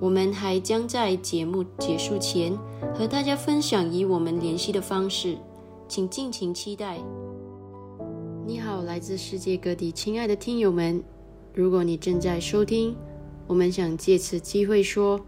[0.00, 2.56] 我们还将在节目结束前
[2.94, 5.36] 和大家分享与我们联系的方式，
[5.88, 6.98] 请尽情期待。
[8.46, 11.02] 你好，来自世界各地亲爱的听友们，
[11.52, 12.94] 如果你正在收听，
[13.48, 15.20] 我们想借此机会说，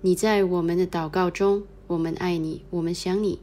[0.00, 3.40] 你在我们的祷告中，我们爱你，我们想你，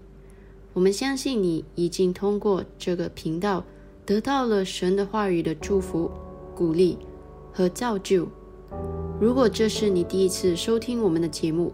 [0.73, 3.63] 我们相信你已经通过这个频道
[4.06, 6.09] 得到了神的话语的祝福、
[6.56, 6.97] 鼓励
[7.51, 8.25] 和造就。
[9.21, 11.71] 如果这是你第一次收听我们的节目，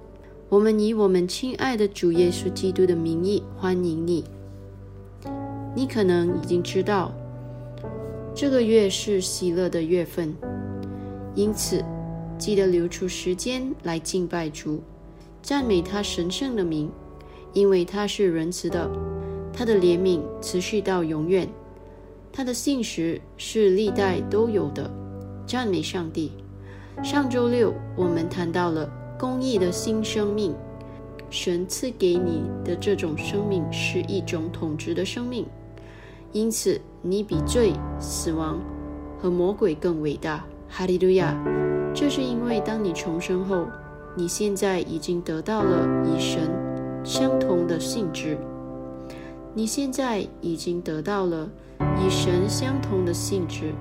[0.50, 4.26] 我们以我们亲爱的主耶稣基督的名义欢迎你。
[5.74, 7.14] 你可能已经知道，
[8.36, 10.36] 这个月是喜乐的月份，
[11.36, 11.82] 因此
[12.38, 14.82] 记得留出时间来敬拜主，
[15.42, 16.92] 赞美他神圣的名，
[17.54, 18.92] 因为他是仁慈的，
[19.54, 21.48] 他的怜悯持续到永远，
[22.30, 24.92] 他的信实是历代都有的。
[25.46, 26.34] 赞美上帝。
[27.04, 28.90] 上周六我们谈到了
[29.20, 30.54] 公益的新生命。
[31.30, 35.46] 神赐给你的这种生命是一种统治的生命，
[36.32, 38.60] 因此你比罪、死亡
[39.20, 40.46] 和魔鬼更伟大。
[40.70, 41.36] 哈利路亚！
[41.94, 43.66] 这是因为当你重生后，
[44.16, 46.50] 你现在已经得到了与神
[47.04, 48.38] 相同的性质。
[49.54, 51.50] 你现在已经得到了
[51.98, 53.74] 与神相同的性质。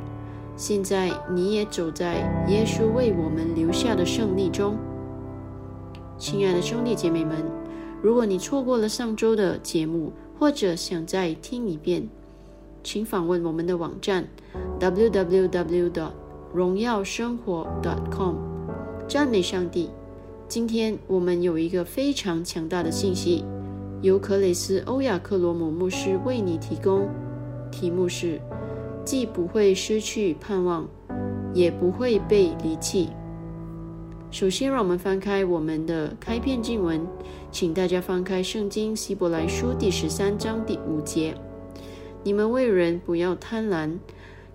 [0.57, 2.15] 现在你也走在
[2.49, 4.75] 耶稣为我们留下的胜利中。
[6.17, 7.45] 亲爱的兄弟姐妹们，
[8.03, 12.09] 如果你错过了上周的节目，或者想再听一遍，
[12.83, 14.27] 请访问我们的网站
[14.81, 16.11] www.
[16.55, 17.67] 荣耀生活
[18.11, 18.37] .com。
[19.07, 19.91] 赞美上帝！
[20.49, 23.45] 今天我们有一个非常强大的信息，
[24.01, 27.07] 由克雷斯·欧亚克罗姆牧师为你提供。
[27.71, 28.41] 题目是：
[29.07, 30.89] 既不会失去盼望，
[31.55, 33.09] 也不会被离弃。
[34.33, 37.07] 首先，让我们翻开我们的开篇经文，
[37.53, 41.37] 请大家翻开《圣经·希伯来书》第十三章第五节
[42.25, 43.97] ：“你们为人不要贪婪，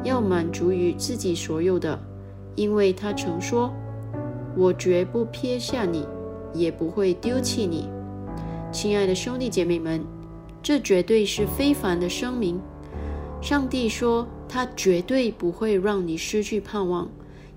[0.03, 1.97] 要满足于自己所有的，
[2.55, 3.73] 因为他曾说
[4.57, 6.05] ：‘我绝不撇下你，
[6.53, 7.87] 也不会丢弃你。’”
[8.69, 10.03] 亲爱的兄弟姐妹们，
[10.61, 12.59] 这绝对是非凡的声明。
[13.41, 17.07] 上帝说，他绝对不会让你失去盼望，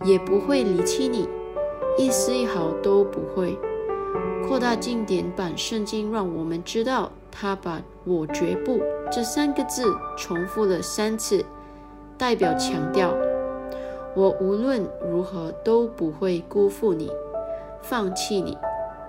[0.04, 1.28] 也不会离弃你。
[1.98, 3.58] 一丝一毫都不会。
[4.46, 8.80] 扩大经典版圣经让我们知道，他把我绝不
[9.10, 9.82] 这三个字
[10.16, 11.44] 重复了三次，
[12.16, 13.12] 代表强调
[14.14, 17.10] 我无论如何都不会辜负你、
[17.82, 18.56] 放弃你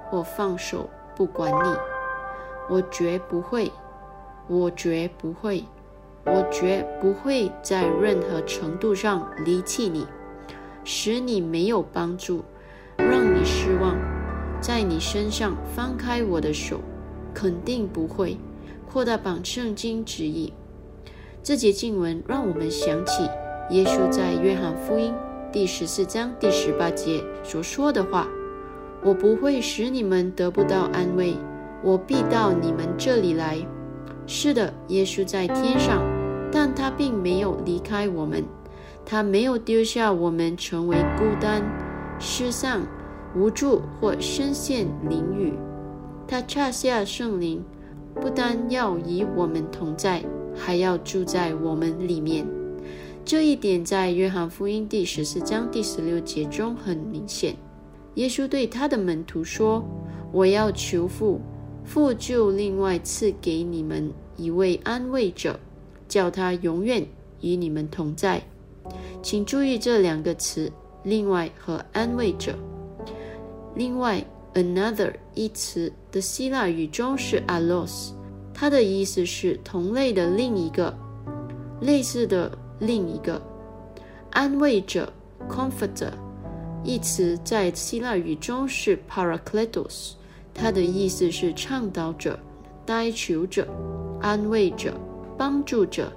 [0.10, 1.78] 或放手不管你。
[2.68, 3.72] 我绝不会，
[4.48, 5.64] 我绝不会，
[6.26, 10.06] 我绝不会在任何程度上离弃你，
[10.84, 12.44] 使你没有帮助。
[12.98, 13.96] 让你失望，
[14.60, 16.80] 在你身上翻开我的手，
[17.34, 18.38] 肯定不会
[18.90, 20.54] 扩大版圣经旨意。
[21.44, 23.30] 这节经文让我们想起
[23.70, 25.14] 耶稣在约翰福音
[25.52, 28.28] 第十四章第十八节所说的话
[29.04, 31.36] ：“我不会使你们得不到安慰，
[31.84, 33.60] 我必到你们这里来。”
[34.26, 36.02] 是的，耶稣在天上，
[36.56, 38.46] 但他并没有离开我们，
[39.06, 41.62] 他没有丢下我们成为孤单。
[42.18, 42.88] 失丧、
[43.36, 45.52] 无助或深陷囹圄，
[46.26, 47.62] 他差下圣灵，
[48.22, 50.24] 不单要与我们同在，
[50.56, 52.48] 还要住在我们里面。
[53.26, 57.54] 这一点在约翰福音第十四章第十六节中很明显。
[58.14, 59.84] 耶稣对他的门徒说
[60.32, 61.42] ：“我要求父，
[61.84, 65.60] 父就另外赐给你们一位安慰者，
[66.16, 67.06] 叫他永远
[67.42, 68.42] 与你们同在。”
[69.22, 70.72] 请注意这两个词。
[71.04, 72.56] 另外和安慰者。
[73.76, 74.26] 另外
[74.56, 78.10] ，another 一词的希腊语中是 allos，
[78.52, 80.92] 它的意思是同类的另一个、
[81.80, 83.40] 类似的另一个。
[84.32, 85.14] 安慰者
[85.48, 86.12] comforter
[86.84, 90.14] 一词在希腊语中是 parakletos，
[90.56, 92.40] 它的意思是倡导者、
[92.84, 93.68] 代求者、
[94.20, 94.92] 安慰者、
[95.38, 96.12] 帮助者。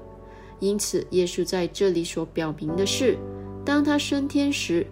[0.60, 3.16] 因此，耶稣在这里所表明的是。
[3.64, 4.86] 当他升天时，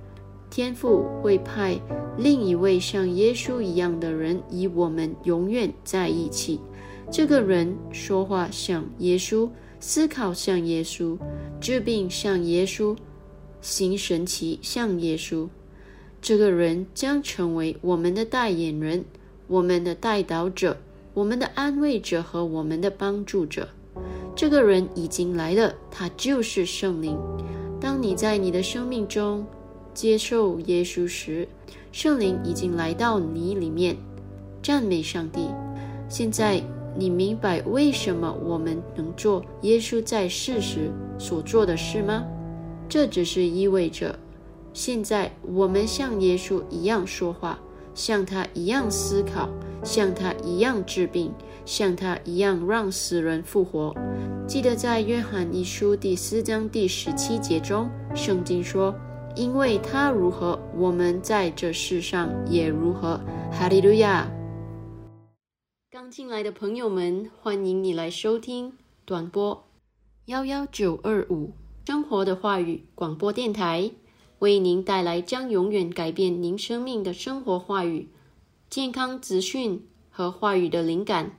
[0.50, 1.80] 天父会派
[2.18, 6.60] 另一位像耶稣一样的人与我们永远在一起。
[7.10, 9.48] 这个人说话像耶稣，
[9.80, 11.16] 思考像耶稣，
[11.60, 12.96] 治病像耶稣，
[13.60, 15.48] 行神奇像耶稣。
[16.20, 19.04] 这个人将成为我们的代言人，
[19.46, 20.76] 我们的带导者，
[21.14, 23.68] 我们的安慰者和我们的帮助者。
[24.34, 27.18] 这个人已经来了，他就是圣灵。
[27.80, 29.46] 当你在你的生命中
[29.94, 31.48] 接受耶稣时，
[31.92, 33.96] 圣灵已经来到你里面。
[34.62, 35.48] 赞美上帝！
[36.08, 36.60] 现在
[36.96, 42.24] 你明白为什么我们能做耶稣在世时所做的事吗？
[42.88, 44.18] 这只是意味着，
[44.72, 47.58] 现在我们像耶稣一样说话，
[47.94, 49.48] 像他一样思考，
[49.82, 51.32] 像他一样治病，
[51.64, 53.94] 像他一样让死人复活。
[54.46, 58.94] 记得在约翰一书第四章第十七节中，圣经说
[59.34, 64.30] ：“因为他如何，我们在这世上也如何。”哈利路亚！
[65.90, 69.64] 刚进来的朋友们，欢迎你来收听短波
[70.26, 71.52] 幺幺九二五
[71.86, 73.90] 生活的话语广播电台，
[74.40, 78.08] 为您带来将永远改变您生命的生活话语、
[78.68, 81.38] 健康资讯和话语的灵感。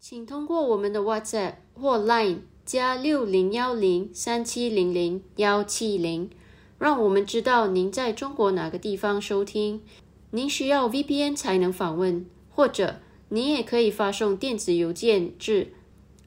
[0.00, 6.30] 请通过我们的 WhatsApp 或 Line 加六零幺零三七零零幺七零，
[6.78, 9.82] 让我们知道您在中国哪个地方收听。
[10.30, 15.72] 您需要 VPN 才能访问，或者您也可以发送电子邮件至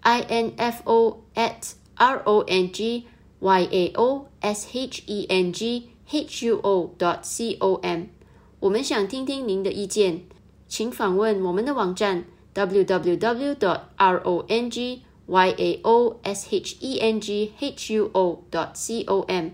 [0.04, 3.06] info at r o n g
[3.40, 8.08] y a o s h e n g h u o dot c o m。
[8.62, 10.26] 我们想听听您的意见，
[10.68, 12.26] 请访问我们的网站。
[12.54, 13.56] www.
[13.96, 18.44] r o n g y a o s h e n g h u o.
[18.74, 19.52] c o m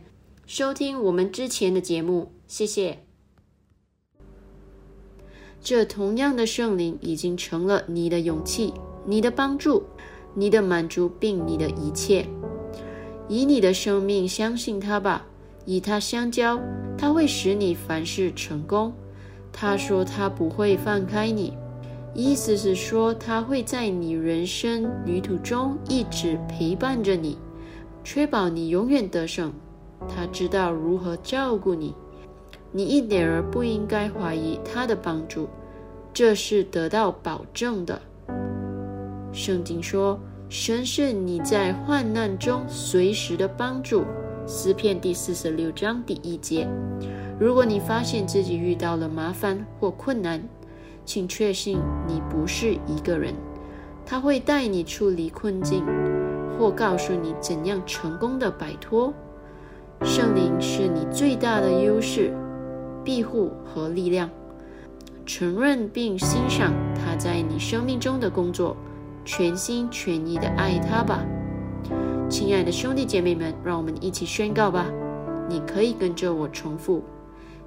[0.47, 2.99] 收听我们之前的节目，谢谢。
[5.61, 8.73] 这同样的圣灵已经成了你的勇气、
[9.05, 9.83] 你的帮助、
[10.33, 12.25] 你的满足，并你的一切。
[13.27, 15.27] 以你的生命相信他吧，
[15.65, 16.59] 以他相交，
[16.97, 18.93] 他会使你凡事成功。
[19.51, 21.57] 他说他不会放开你。
[22.13, 27.37] 意思是说，他会在你人生旅途中一直陪伴着你，
[28.05, 29.51] 确保你永远得胜。
[30.07, 31.93] 他知道如何照顾你，
[32.71, 35.49] 你一点儿不应该怀疑他的帮助，
[36.13, 38.01] 这是得到保证的。
[39.33, 40.17] 圣经说，
[40.47, 44.05] 神是你在患难中随时的帮助。
[44.47, 46.67] 诗篇第四十六章第一节。
[47.39, 50.41] 如果你发现自己遇到了麻烦或困难，
[51.03, 53.33] 请确信你不是一个人，
[54.05, 55.83] 他会带你处理困境，
[56.57, 59.11] 或告诉你怎样成功的摆脱。
[60.03, 62.31] 圣灵是你最大的优势、
[63.03, 64.29] 庇护和力量。
[65.25, 68.77] 承认并欣赏他在你生命中的工作，
[69.25, 71.25] 全心全意的爱他吧，
[72.27, 74.91] 亲爱的兄弟姐妹们，让我们一起宣告吧。
[75.47, 77.03] 你可以跟着我重复：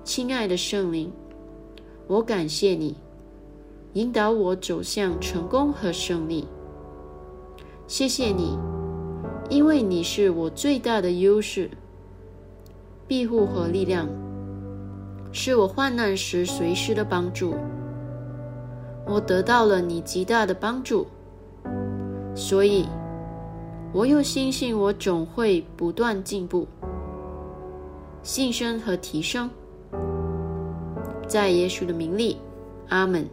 [0.03, 1.13] 亲爱的圣灵，
[2.07, 2.97] 我感谢你。
[3.95, 6.47] 引导我走向成功和胜利。
[7.87, 8.59] 谢谢你，
[9.49, 11.71] 因为你是我最大的优势、
[13.07, 14.09] 庇护和力量，
[15.33, 17.55] 是我患难时随时的帮助。
[19.07, 21.07] 我得到了你极大的帮助，
[22.35, 22.87] 所以
[23.91, 26.69] 我又相信我总会不断进步、
[28.23, 29.49] 晋升和提升。
[31.27, 32.37] 在耶稣的名里，
[32.89, 33.27] 阿门。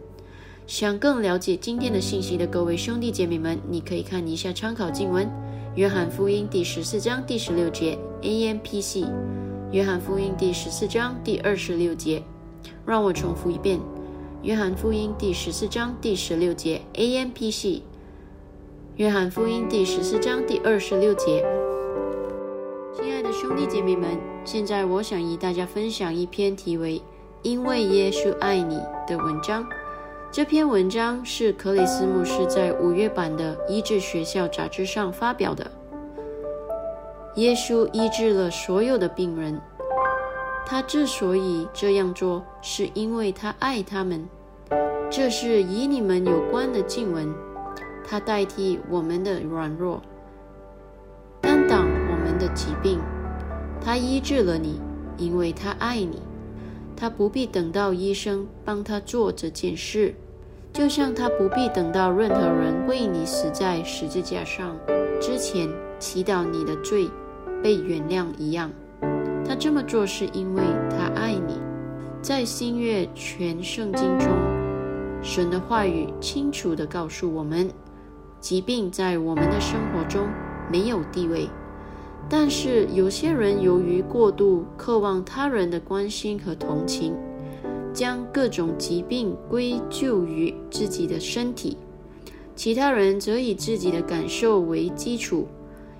[0.66, 5.26] 想更了解今天的信息的各位兄弟姐妹们，你可以看一下参考经文
[5.76, 9.02] 《约翰福音》第十四章第十六节 A M P C，
[9.70, 12.22] 《约翰福音》第十四章第二十六节。
[12.84, 13.78] 让我重复一遍，
[14.42, 17.68] 《约翰福音》第十四章第十六节 A M P C，
[18.96, 21.44] 《约翰福音》第十四章第二十六节。
[22.94, 26.98] 亲爱的兄弟姐妹们，现在我想与大家分享一篇题为
[27.42, 28.76] 《因为耶稣爱你》
[29.06, 29.66] 的文章。
[30.32, 35.70] 这篇文章是克里斯牧师在五月版的医治学校杂志上发表的。
[37.34, 39.60] 耶稣医治了所有的病人，
[40.64, 44.26] 他之所以这样做，是因为他爱他们。
[45.10, 47.32] 这是与你们有关的经文，
[48.06, 50.00] 他代替我们的软弱，
[51.40, 53.00] 担当我们的疾病。
[53.80, 54.80] 他医治了你，
[55.16, 56.22] 因为他爱你。
[56.96, 60.14] 他不必等到医生帮他做这件事，
[60.72, 64.74] 就像他不必等到任何人为你死在十字架上
[65.20, 67.10] 之前祈祷你的罪
[67.62, 68.70] 被原谅一样。
[69.46, 71.60] 他这么做是因为他爱你。
[72.22, 74.28] 在新月全圣经中，
[75.22, 77.70] 神的话语清楚地告诉我们，
[78.46, 80.28] 疾病在我们的生活中
[80.70, 81.48] 没有地位。
[82.28, 87.12] 但是有些人由于过度渴望他人的关心和同情，
[87.92, 91.76] 将各种疾病归咎于自己的身体；
[92.54, 95.48] 其他人则以自己的感受为基础。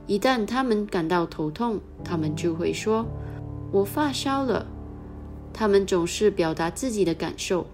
[0.07, 3.05] 一旦他们感到头痛，他们就会说
[3.73, 4.65] ：“我发烧了。”
[5.53, 7.67] 他们总是表达自己的感受。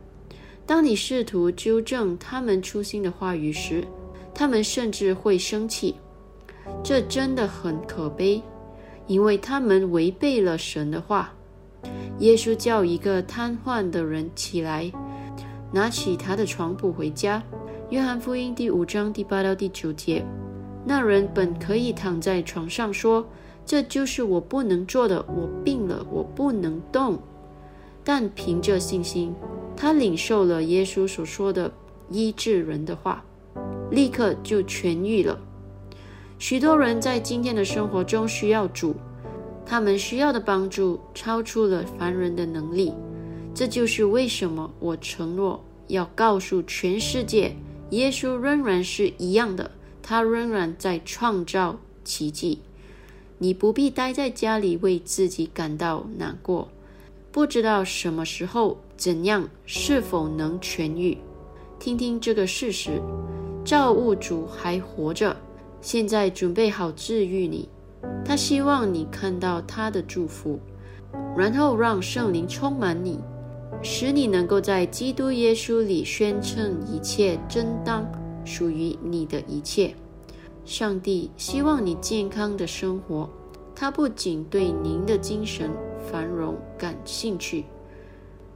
[0.65, 3.85] 当你试图纠正他们粗心的话语时，
[4.35, 5.97] 他们甚至会生气。
[6.83, 8.43] 这真的很可悲，
[9.07, 11.33] 因为他们违背了神的话。
[12.21, 14.91] 耶稣叫一个瘫痪的人起来，
[15.73, 17.43] 拿起他的床铺回家。
[17.91, 20.25] 约翰福音第五章第八到第九节，
[20.85, 23.27] 那人本可以躺在床上说
[23.67, 27.19] ：“这就是我不能做的，我病了，我不能动。”
[28.05, 29.35] 但凭着信心，
[29.77, 31.73] 他领受了耶稣所说的
[32.09, 33.25] 医治人的话，
[33.93, 35.39] 立刻就痊愈了。
[36.39, 38.97] 许多人在今天的生活中需要主，
[39.65, 42.93] 他们需要的帮助超出了凡人的能力。
[43.55, 47.55] 这就是为什么我承诺要告诉全世界，
[47.91, 49.71] 耶稣仍然是一样的，
[50.03, 52.61] 他仍然在创造奇迹。
[53.39, 56.69] 你不必待在家里为自己感到难过，
[57.31, 61.19] 不知道什么时候、怎样、是否能痊愈。
[61.79, 63.03] 听听这个事实：
[63.65, 65.37] 造物主还活着，
[65.81, 67.69] 现在准备好治愈你。
[68.25, 70.59] 他希望你看到他的祝福，
[71.37, 73.21] 然后让圣灵充满你，
[73.83, 78.05] 使你能够在基督耶稣里宣称一切真当
[78.45, 79.95] 属于你的一切。
[80.65, 83.29] 上帝希望你健康的生活，
[83.75, 85.71] 他不仅对您的精神
[86.11, 87.65] 繁荣感兴趣，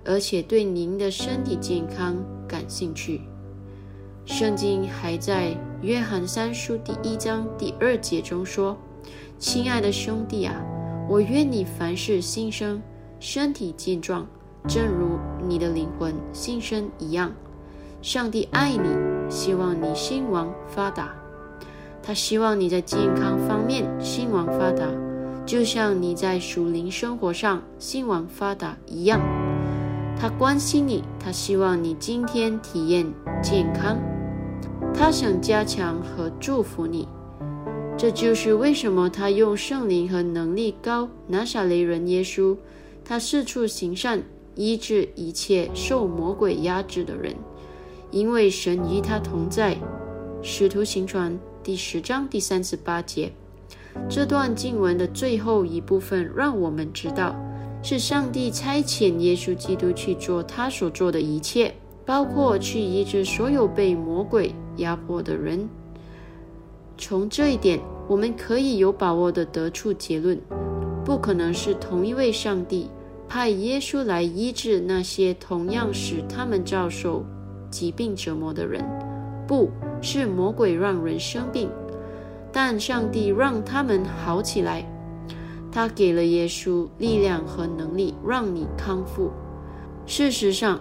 [0.04, 2.16] 而且对您的身体健康
[2.48, 3.20] 感兴趣。
[4.26, 8.76] 圣经还在约翰三书第一章第二节中说
[9.38, 10.52] ：“亲爱的兄弟啊，
[11.08, 12.82] 我愿你凡事兴盛，
[13.20, 14.26] 身体健壮，
[14.66, 15.16] 正如
[15.46, 17.32] 你的灵魂新生一样。
[18.02, 21.14] 上帝爱你，希望你兴旺发达。”
[22.02, 24.86] 他希望你在健康方面兴旺发达，
[25.46, 29.20] 就像你在属灵生活上兴旺发达一样。
[30.18, 33.06] 他关心你，他希望你今天体验
[33.42, 33.98] 健康，
[34.98, 37.06] 他想加强和祝福你。
[37.98, 42.56] 这就是为什么他用圣灵和能力高拿撒雷人耶稣，
[43.04, 44.22] 他四处行善，
[44.54, 47.34] 医治一切受魔鬼压制的人，
[48.10, 49.76] 因为神与他同在。
[50.42, 51.38] 使徒行传。
[51.62, 53.32] 第十章第三十八节，
[54.08, 57.34] 这段经文的最后一部分让我们知道，
[57.82, 61.74] 是上帝差遣耶稣基督去做他所做的一切，
[62.04, 65.68] 包括去医治所有被魔鬼压迫的人。
[66.98, 70.40] 从这一点，我们可以有把握地得出结论：
[71.04, 72.90] 不可能是同一位上帝
[73.28, 77.24] 派耶稣来医治那些同样使他们遭受
[77.70, 78.84] 疾病折磨的人。
[79.46, 79.70] 不。
[80.02, 81.70] 是魔鬼让人生病，
[82.52, 84.86] 但上帝让他们好起来。
[85.72, 89.32] 他给了耶稣力量和能力，让你康复。
[90.04, 90.78] 事实上，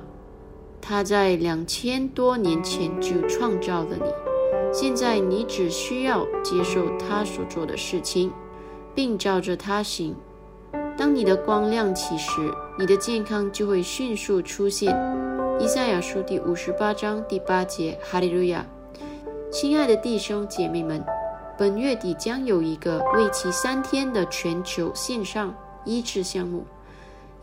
[0.88, 4.04] 他在两千多年前就创造了你。
[4.71, 8.32] 现在你只需要接受他所做的事情，
[8.93, 10.15] 并照着他行。
[10.95, 14.95] 当你的光亮起时，你的健康就会迅速出现。
[15.60, 18.63] 以赛亚书第五十八章第八节：哈利路亚。
[19.52, 21.04] 亲爱的弟兄姐妹们，
[21.58, 25.52] 本月底将有一个为期三天的全球线上
[25.84, 26.63] 医治项目——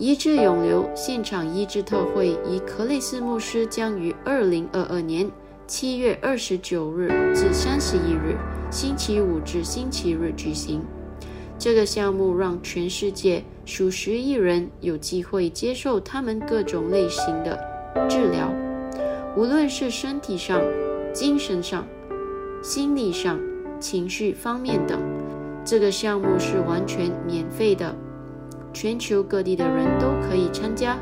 [0.03, 5.31] 医治永留现场医治特会，以克雷斯牧师将于二零二二年
[5.69, 8.37] 七月二十九日至三十一日
[8.69, 10.83] （星期五至星期日）举行。
[11.57, 17.57] 这个项目让全世界数十亿人有机会接受他们各种类型的
[18.09, 18.53] 治疗，
[19.37, 20.61] 无论是身体上、
[21.15, 21.87] 精神上。
[22.61, 23.41] 心理上、
[23.79, 25.01] 情绪方面等，
[25.65, 27.95] 这个项目是完全免费的，
[28.73, 30.99] 全球各地的人都可以参加。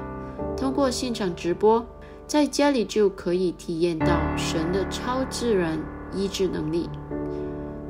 [0.56, 1.84] 通过现场直播，
[2.26, 5.78] 在家里就可以体验到神的超自然
[6.14, 6.88] 医治能力。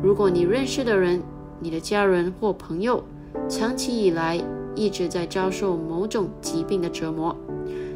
[0.03, 1.23] 如果你认识的人、
[1.59, 3.05] 你的家人或朋友
[3.49, 4.43] 长期以来
[4.75, 7.37] 一直在遭受某种疾病的折磨，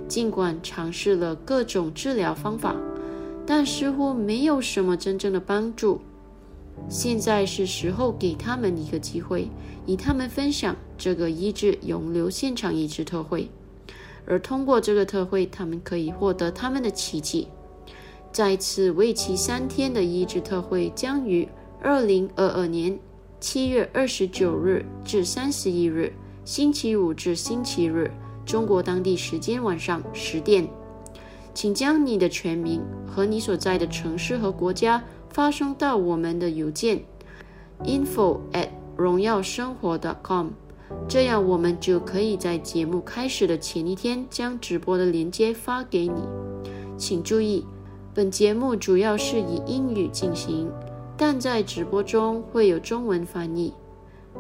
[0.07, 2.75] 尽管尝试了各种治疗方法。
[3.47, 6.01] 但似乎没有什么真正的帮助。
[6.89, 9.49] 现在是时候给他们一个机会，
[9.87, 13.49] 与他们分享这个医治永留现场医治特会，
[14.27, 17.49] 而通过这个特会，他们可以获得他们的奇迹。
[18.33, 21.49] 再次为期三天的医治特会将于
[21.81, 22.99] 二零二二年
[23.39, 26.13] 七月二十九日至三十一日
[26.45, 28.11] （星期五至星期日）
[28.45, 30.69] 中国当地时间晚上十点。
[31.55, 35.01] 请将你的全名和你所在的城市和国家
[35.35, 37.03] 发送到我们的邮件
[37.83, 40.51] info at 荣耀生活 .com，
[41.09, 46.23] 这样我们就可以在节目开始的前一天将直播的链接发给你。
[46.97, 47.67] 请注意，
[48.15, 50.71] 本节目主要是以英语进行，
[51.17, 53.75] 但在直播中会有中文翻译。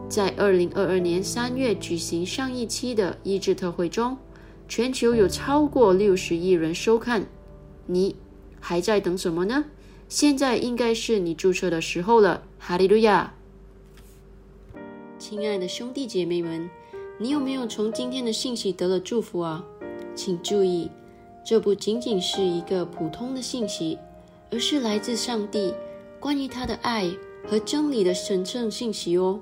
[0.08, 4.16] 在二零二二年三月举行上一期的医治特会中。
[4.68, 7.26] 全球有超过六十亿人收看，
[7.86, 8.14] 你
[8.60, 9.64] 还在等什么呢？
[10.08, 12.42] 现在应该是你注册的时候了。
[12.58, 13.34] 哈利路亚！
[15.18, 16.68] 亲爱的兄弟姐妹们，
[17.18, 19.64] 你有没有从今天的信息得了祝福啊？
[20.14, 20.90] 请注意，
[21.44, 23.98] 这不仅仅是一个普通的信息，
[24.50, 25.74] 而是来自上帝
[26.20, 27.10] 关于他的爱
[27.46, 29.40] 和真理的神圣信息哦。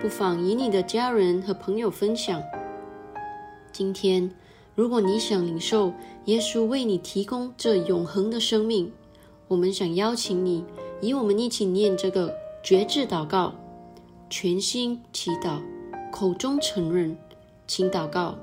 [0.00, 2.42] 不妨与你的家人和朋友分享。
[3.72, 4.30] 今天，
[4.74, 5.92] 如果你想领受
[6.24, 8.90] 耶稣为你提供这永恒的生命，
[9.48, 10.62] 我们想邀请你
[11.00, 13.54] 与我们一起念这个绝志祷告，
[14.28, 15.62] 全心祈祷，
[16.12, 17.16] 口中承认，
[17.66, 18.36] 请祷告：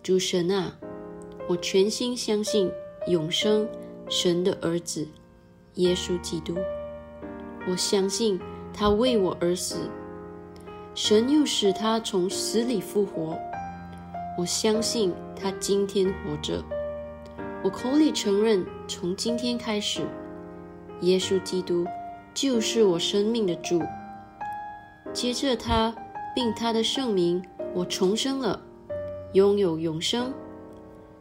[0.00, 0.78] 主神啊，
[1.48, 2.70] 我全心相信
[3.08, 3.68] 永生
[4.08, 5.08] 神的儿子
[5.74, 6.54] 耶稣基督，
[7.68, 8.38] 我相信
[8.72, 9.90] 他为我而死。
[10.94, 13.36] 神又使他从死里复活，
[14.38, 16.62] 我相信他今天活着。
[17.64, 20.04] 我口里承认，从今天开始，
[21.02, 21.86] 耶稣基督
[22.34, 23.80] 就是我生命的主。
[25.12, 25.94] 接着他
[26.34, 27.40] 并他的圣名，
[27.72, 28.60] 我重生了，
[29.32, 30.32] 拥有永生。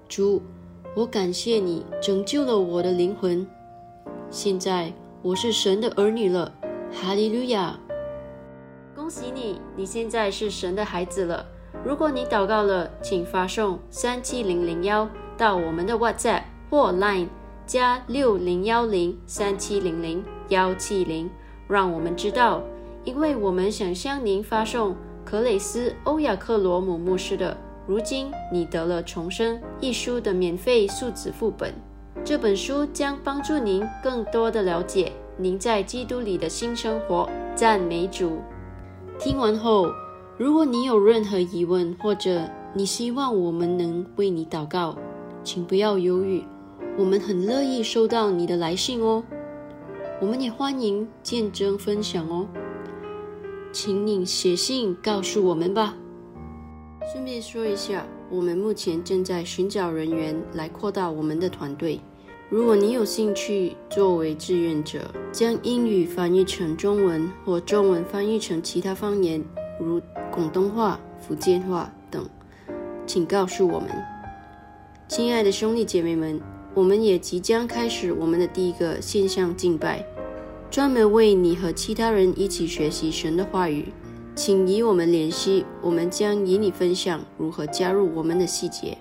[0.08, 0.42] 主，
[0.96, 3.46] 我感谢你拯救了我的灵魂。
[4.32, 6.52] 现在我是神的儿女了，
[6.92, 7.78] 哈利路亚。
[8.96, 11.46] 恭喜你，你现在是神的孩子了。
[11.86, 17.28] 如果你祷告了，请发送三七零零幺到我们的 WhatsApp 或 Line
[17.70, 21.30] 加六零幺零三七零零幺七零，
[21.68, 22.64] 让我们知道，
[23.04, 27.54] 因为我们想向您发送克雷斯·欧亚克罗姆牧师的
[27.86, 31.72] 《如今你得了重生》一书的免费数字副本。
[32.26, 37.30] 这本书将帮助您更多的了解您在基督里的新生活。
[37.54, 38.40] 赞美主！
[39.20, 39.88] 听完后，
[40.40, 44.98] 如果你有任何疑问，或者你希望我们能为你祷告，
[45.44, 46.44] 请不要犹豫，
[47.00, 49.24] 我们很乐意收到你的来信哦。
[50.20, 52.46] 我们也欢迎见证分享哦，
[53.72, 55.96] 请你写信告诉我们吧。
[57.10, 62.02] 顺便说一下，我们目前正在寻找人员来扩大我们的团队。
[62.50, 69.42] 如果你有兴趣作为志愿者，将英语翻译成中文或中文翻译成其他方言，
[69.80, 72.28] 如广东话、福建话等，
[73.08, 73.88] 请告诉我们。
[75.08, 76.42] 亲爱的兄弟姐妹们，
[76.74, 80.06] 我们也即将开始我们的第一个线上敬拜，
[80.70, 83.92] 专门为你和其他人一起学习神的话语。
[84.36, 88.98] 请与我们联系，我们将与你分享如何加入我们的细节。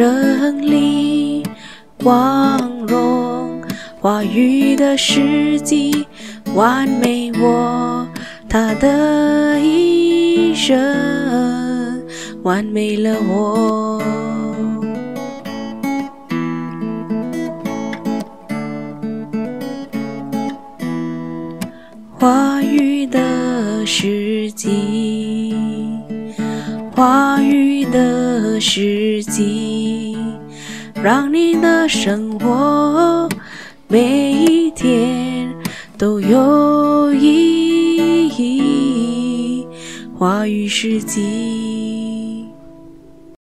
[0.00, 1.42] 胜利。
[2.02, 3.62] 光荣
[4.00, 6.06] 话语的时机，
[6.54, 8.08] 完美我
[8.48, 12.02] 他的一生，
[12.42, 14.02] 完美了我。
[22.18, 25.54] 话语的时机，
[26.96, 28.29] 话语的
[28.60, 30.16] 时机。
[31.02, 33.26] 让你的生活
[33.88, 35.50] 每一天
[35.96, 39.66] 都有意义。
[40.18, 41.59] 话语世纪。